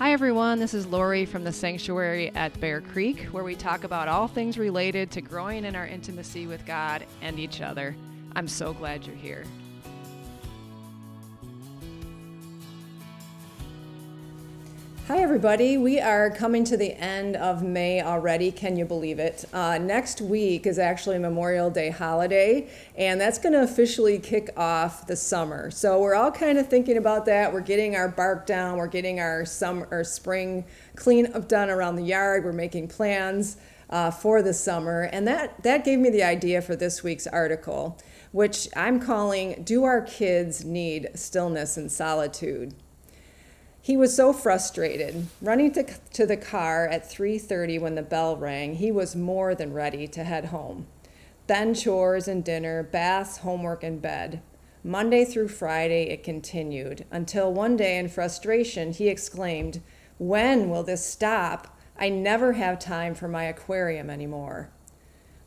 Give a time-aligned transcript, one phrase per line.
[0.00, 0.58] Hi, everyone.
[0.58, 4.56] This is Lori from the Sanctuary at Bear Creek, where we talk about all things
[4.56, 7.94] related to growing in our intimacy with God and each other.
[8.34, 9.44] I'm so glad you're here.
[15.10, 15.76] Hi, everybody.
[15.76, 18.52] We are coming to the end of May already.
[18.52, 19.44] Can you believe it?
[19.52, 25.08] Uh, next week is actually Memorial Day holiday, and that's going to officially kick off
[25.08, 25.68] the summer.
[25.72, 27.52] So we're all kind of thinking about that.
[27.52, 28.78] We're getting our bark down.
[28.78, 32.44] We're getting our summer or spring cleanup done around the yard.
[32.44, 33.56] We're making plans
[33.90, 37.98] uh, for the summer, and that that gave me the idea for this week's article,
[38.30, 42.74] which I'm calling "Do Our Kids Need Stillness and Solitude?"
[43.82, 45.26] He was so frustrated.
[45.40, 49.72] Running to, to the car at 3:30 when the bell rang, he was more than
[49.72, 50.86] ready to head home.
[51.46, 54.42] Then chores and dinner, baths, homework, and bed.
[54.84, 59.80] Monday through Friday it continued until one day in frustration he exclaimed,
[60.18, 61.78] "When will this stop?
[61.98, 64.68] I never have time for my aquarium anymore."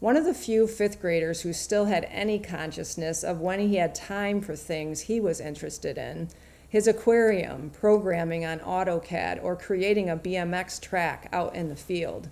[0.00, 3.94] One of the few fifth graders who still had any consciousness of when he had
[3.94, 6.28] time for things he was interested in
[6.72, 12.30] his aquarium, programming on AutoCAD, or creating a BMX track out in the field.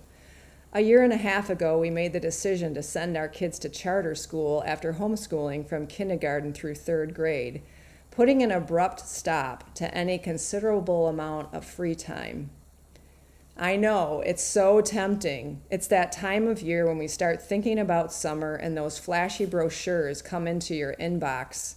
[0.73, 3.69] A year and a half ago, we made the decision to send our kids to
[3.69, 7.61] charter school after homeschooling from kindergarten through third grade,
[8.09, 12.49] putting an abrupt stop to any considerable amount of free time.
[13.55, 15.61] I know, it's so tempting.
[15.69, 20.23] It's that time of year when we start thinking about summer and those flashy brochures
[20.23, 21.75] come into your inbox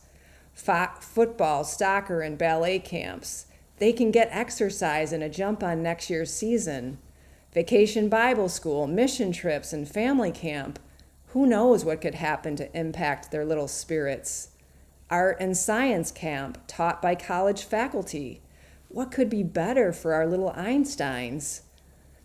[0.55, 3.47] fo- football, soccer, and ballet camps.
[3.79, 6.99] They can get exercise and a jump on next year's season.
[7.53, 10.79] Vacation Bible school, mission trips, and family camp.
[11.29, 14.51] Who knows what could happen to impact their little spirits?
[15.11, 18.41] Art and science camp taught by college faculty.
[18.89, 21.63] What could be better for our little Einsteins?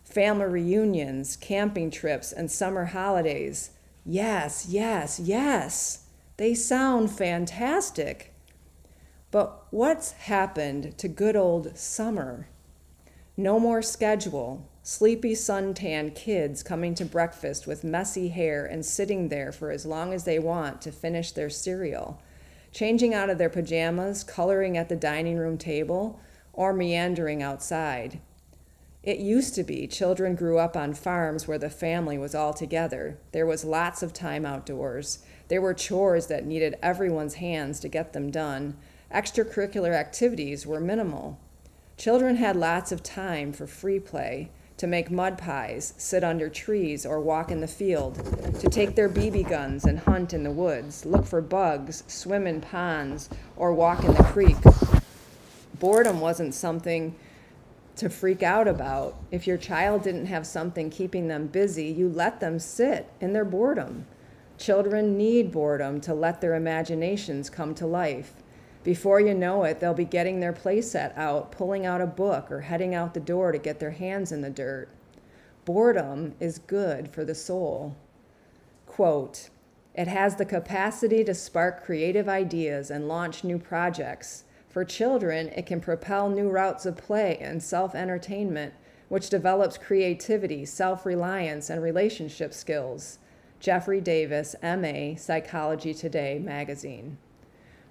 [0.04, 3.70] Family reunions, camping trips, and summer holidays.
[4.04, 6.06] Yes, yes, yes.
[6.40, 8.32] They sound fantastic.
[9.30, 12.48] But what's happened to good old summer?
[13.36, 19.52] No more schedule, sleepy suntan kids coming to breakfast with messy hair and sitting there
[19.52, 22.22] for as long as they want to finish their cereal,
[22.72, 26.18] changing out of their pajamas, coloring at the dining room table,
[26.54, 28.18] or meandering outside.
[29.02, 33.16] It used to be children grew up on farms where the family was all together.
[33.32, 35.20] There was lots of time outdoors.
[35.48, 38.76] There were chores that needed everyone's hands to get them done.
[39.10, 41.38] Extracurricular activities were minimal.
[41.96, 47.04] Children had lots of time for free play, to make mud pies, sit under trees,
[47.04, 48.14] or walk in the field,
[48.58, 52.62] to take their BB guns and hunt in the woods, look for bugs, swim in
[52.62, 54.56] ponds, or walk in the creek.
[55.78, 57.14] Boredom wasn't something
[58.00, 59.14] to freak out about.
[59.30, 63.44] If your child didn't have something keeping them busy, you let them sit in their
[63.44, 64.06] boredom.
[64.56, 68.32] Children need boredom to let their imaginations come to life.
[68.82, 72.62] Before you know it, they'll be getting their playset out, pulling out a book, or
[72.62, 74.88] heading out the door to get their hands in the dirt.
[75.66, 77.96] Boredom is good for the soul.
[78.86, 79.50] Quote,
[79.94, 84.44] it has the capacity to spark creative ideas and launch new projects.
[84.70, 88.72] For children, it can propel new routes of play and self entertainment,
[89.08, 93.18] which develops creativity, self reliance, and relationship skills.
[93.58, 97.18] Jeffrey Davis, MA, Psychology Today magazine.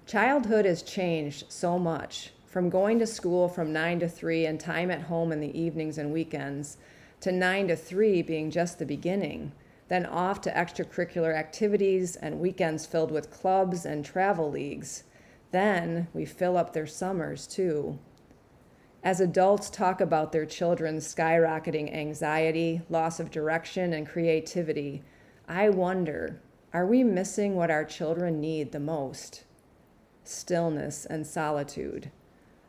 [0.06, 4.90] Childhood has changed so much from going to school from 9 to 3 and time
[4.90, 6.78] at home in the evenings and weekends
[7.20, 9.52] to 9 to 3 being just the beginning,
[9.88, 15.04] then off to extracurricular activities and weekends filled with clubs and travel leagues.
[15.50, 17.98] Then we fill up their summers too.
[19.02, 25.02] As adults talk about their children's skyrocketing anxiety, loss of direction, and creativity,
[25.48, 26.40] I wonder
[26.72, 29.42] are we missing what our children need the most?
[30.22, 32.12] Stillness and solitude.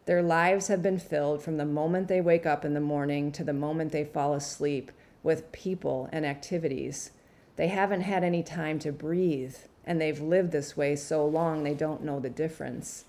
[0.06, 3.44] Their lives have been filled from the moment they wake up in the morning to
[3.44, 4.92] the moment they fall asleep
[5.22, 7.12] with people and activities.
[7.58, 9.56] They haven't had any time to breathe,
[9.86, 13.06] and they've lived this way so long they don't know the difference.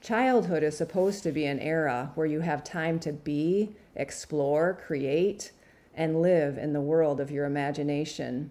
[0.00, 5.52] Childhood is supposed to be an era where you have time to be, explore, create,
[5.94, 8.50] and live in the world of your imagination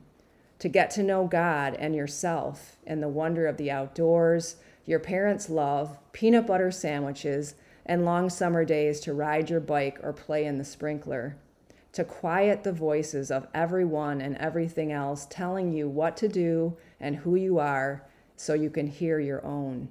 [0.59, 5.49] to get to know God and yourself and the wonder of the outdoors, your parents'
[5.49, 7.55] love, peanut butter sandwiches,
[7.85, 11.37] and long summer days to ride your bike or play in the sprinkler.
[11.93, 17.15] To quiet the voices of everyone and everything else telling you what to do and
[17.15, 18.03] who you are
[18.35, 19.89] so you can hear your own.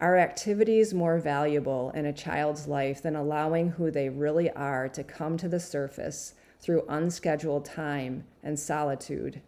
[0.00, 5.04] Are activities more valuable in a child's life than allowing who they really are to
[5.04, 9.42] come to the surface through unscheduled time and solitude?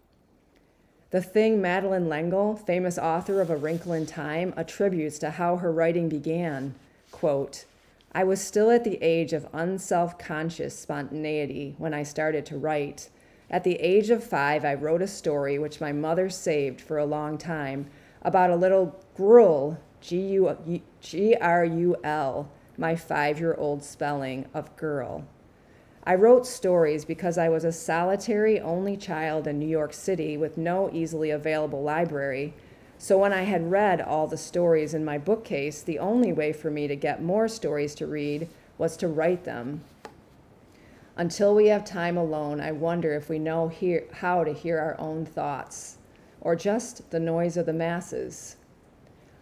[1.11, 5.73] The thing Madeleine L'Engle, famous author of A Wrinkle in Time, attributes to how her
[5.73, 6.75] writing began
[7.11, 7.67] quote,
[8.15, 13.09] I was still at the age of unself conscious spontaneity when I started to write.
[13.51, 17.07] At the age of five, I wrote a story which my mother saved for a
[17.07, 17.89] long time
[18.21, 20.39] about a little grul, G
[21.41, 25.25] R U L, my five year old spelling of girl.
[26.05, 30.59] I wrote stories because I was a solitary only child in New York City with
[30.59, 32.55] no easily available library.
[33.03, 36.71] So when I had read all the stories in my bookcase, the only way for
[36.71, 39.83] me to get more stories to read was to write them.
[41.17, 44.97] Until we have time alone, I wonder if we know hear, how to hear our
[45.01, 45.99] own thoughts
[46.41, 48.55] or just the noise of the masses.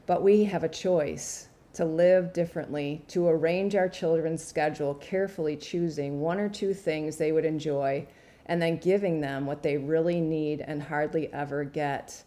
[0.07, 6.23] But we have a choice to live differently, to arrange our children's schedule, carefully choosing
[6.23, 8.07] one or two things they would enjoy,
[8.47, 12.25] and then giving them what they really need and hardly ever get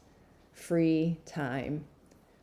[0.53, 1.85] free time.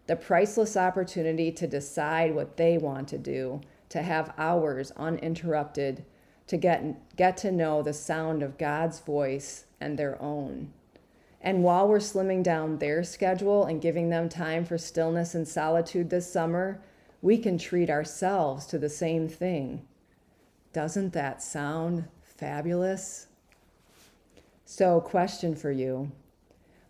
[0.06, 3.60] The priceless opportunity to decide what they want to do,
[3.90, 6.04] to have hours uninterrupted,
[6.48, 10.72] to get, get to know the sound of God's voice and their own.
[11.40, 16.10] And while we're slimming down their schedule and giving them time for stillness and solitude
[16.10, 16.82] this summer,
[17.22, 19.86] we can treat ourselves to the same thing.
[20.72, 23.28] Doesn't that sound fabulous?
[24.64, 26.12] So, question for you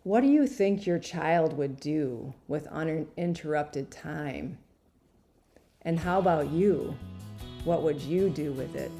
[0.03, 4.57] What do you think your child would do with uninterrupted time?
[5.83, 6.97] And how about you?
[7.65, 8.91] What would you do with it?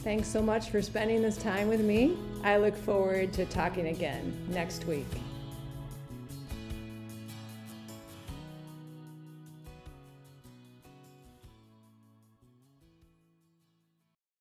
[0.00, 2.14] Thanks so much for spending this time with me.
[2.42, 5.06] I look forward to talking again next week.